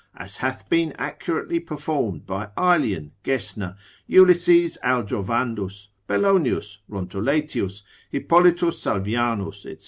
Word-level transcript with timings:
as 0.15 0.37
hath 0.37 0.67
been 0.67 0.91
accurately 0.97 1.59
performed 1.59 2.25
by 2.25 2.47
Aelian, 2.57 3.11
Gesner, 3.23 3.77
Ulysses 4.07 4.75
Aldrovandus, 4.83 5.89
Bellonius, 6.07 6.79
Rondoletius, 6.89 7.83
Hippolitus 8.09 8.81
Salvianus, 8.81 9.61
&c. 9.61 9.77